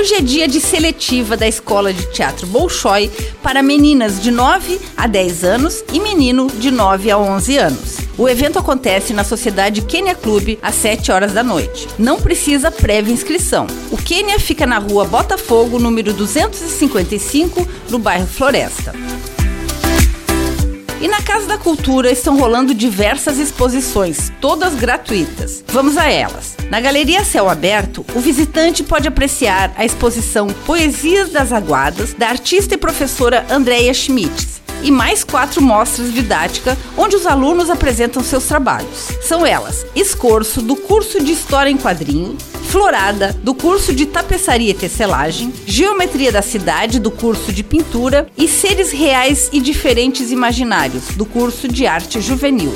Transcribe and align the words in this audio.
Hoje 0.00 0.14
é 0.14 0.20
dia 0.22 0.48
de 0.48 0.62
seletiva 0.62 1.36
da 1.36 1.46
Escola 1.46 1.92
de 1.92 2.06
Teatro 2.06 2.46
Bolshoi 2.46 3.10
para 3.42 3.62
meninas 3.62 4.22
de 4.22 4.30
9 4.30 4.80
a 4.96 5.06
10 5.06 5.44
anos 5.44 5.84
e 5.92 6.00
menino 6.00 6.46
de 6.46 6.70
9 6.70 7.10
a 7.10 7.18
11 7.18 7.58
anos. 7.58 7.98
O 8.16 8.26
evento 8.26 8.58
acontece 8.58 9.12
na 9.12 9.24
Sociedade 9.24 9.82
Quênia 9.82 10.14
Clube 10.14 10.58
às 10.62 10.76
7 10.76 11.12
horas 11.12 11.34
da 11.34 11.42
noite. 11.42 11.86
Não 11.98 12.18
precisa 12.18 12.70
prévia 12.70 13.12
inscrição. 13.12 13.66
O 13.90 13.98
Quênia 13.98 14.40
fica 14.40 14.64
na 14.64 14.78
rua 14.78 15.04
Botafogo, 15.04 15.78
número 15.78 16.14
255, 16.14 17.68
no 17.90 17.98
bairro 17.98 18.26
Floresta. 18.26 18.94
E 21.00 21.08
na 21.08 21.22
Casa 21.22 21.46
da 21.46 21.56
Cultura 21.56 22.12
estão 22.12 22.38
rolando 22.38 22.74
diversas 22.74 23.38
exposições, 23.38 24.30
todas 24.38 24.74
gratuitas. 24.74 25.64
Vamos 25.68 25.96
a 25.96 26.10
elas. 26.10 26.56
Na 26.68 26.78
Galeria 26.78 27.24
Céu 27.24 27.48
Aberto, 27.48 28.04
o 28.14 28.20
visitante 28.20 28.84
pode 28.84 29.08
apreciar 29.08 29.72
a 29.78 29.84
exposição 29.84 30.48
Poesias 30.66 31.30
das 31.30 31.54
Aguadas, 31.54 32.12
da 32.12 32.28
artista 32.28 32.74
e 32.74 32.78
professora 32.78 33.46
Andrea 33.48 33.94
Schmitz 33.94 34.60
e 34.82 34.90
mais 34.90 35.24
quatro 35.24 35.62
mostras 35.62 36.12
didáticas 36.12 36.76
onde 36.96 37.16
os 37.16 37.26
alunos 37.26 37.70
apresentam 37.70 38.22
seus 38.22 38.44
trabalhos. 38.44 39.08
São 39.22 39.46
elas: 39.46 39.86
Escorço, 39.94 40.60
do 40.60 40.76
curso 40.76 41.22
de 41.22 41.32
História 41.32 41.70
em 41.70 41.78
Quadrinho, 41.78 42.36
Florada, 42.70 43.36
do 43.42 43.52
curso 43.52 43.92
de 43.92 44.06
Tapeçaria 44.06 44.70
e 44.70 44.74
Tecelagem, 44.74 45.52
Geometria 45.66 46.30
da 46.30 46.40
Cidade, 46.40 47.00
do 47.00 47.10
curso 47.10 47.52
de 47.52 47.64
Pintura 47.64 48.28
e 48.38 48.46
Seres 48.46 48.92
Reais 48.92 49.50
e 49.52 49.58
Diferentes 49.58 50.30
Imaginários, 50.30 51.08
do 51.16 51.26
curso 51.26 51.66
de 51.66 51.84
Arte 51.84 52.20
Juvenil. 52.20 52.72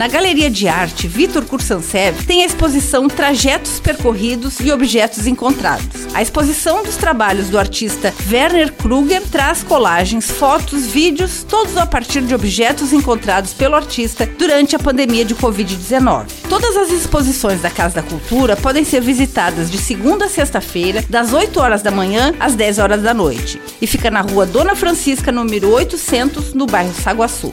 Na 0.00 0.08
Galeria 0.08 0.48
de 0.48 0.66
Arte 0.66 1.06
Vitor 1.06 1.44
Kursansev 1.44 2.24
tem 2.24 2.42
a 2.42 2.46
exposição 2.46 3.06
Trajetos 3.06 3.78
Percorridos 3.80 4.58
e 4.58 4.72
Objetos 4.72 5.26
Encontrados. 5.26 6.06
A 6.14 6.22
exposição 6.22 6.82
dos 6.82 6.96
trabalhos 6.96 7.50
do 7.50 7.58
artista 7.58 8.10
Werner 8.32 8.72
Kruger 8.72 9.20
traz 9.30 9.62
colagens, 9.62 10.30
fotos, 10.30 10.86
vídeos, 10.86 11.44
todos 11.46 11.76
a 11.76 11.84
partir 11.84 12.22
de 12.22 12.34
objetos 12.34 12.94
encontrados 12.94 13.52
pelo 13.52 13.76
artista 13.76 14.24
durante 14.38 14.74
a 14.74 14.78
pandemia 14.78 15.22
de 15.22 15.34
Covid-19. 15.34 16.28
Todas 16.48 16.78
as 16.78 16.90
exposições 16.90 17.60
da 17.60 17.68
Casa 17.68 17.96
da 17.96 18.02
Cultura 18.02 18.56
podem 18.56 18.86
ser 18.86 19.02
visitadas 19.02 19.70
de 19.70 19.76
segunda 19.76 20.24
a 20.24 20.28
sexta-feira, 20.30 21.04
das 21.10 21.34
8 21.34 21.60
horas 21.60 21.82
da 21.82 21.90
manhã 21.90 22.32
às 22.40 22.54
10 22.54 22.78
horas 22.78 23.02
da 23.02 23.12
noite, 23.12 23.60
e 23.82 23.86
fica 23.86 24.10
na 24.10 24.22
rua 24.22 24.46
Dona 24.46 24.74
Francisca, 24.74 25.30
número 25.30 25.68
800, 25.68 26.54
no 26.54 26.64
bairro 26.64 26.94
Saguaçu. 26.94 27.52